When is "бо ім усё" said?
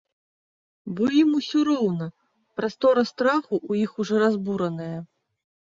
0.99-1.59